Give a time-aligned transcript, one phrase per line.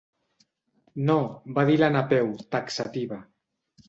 [1.09, 3.21] No —va dir la Napeu, taxativa.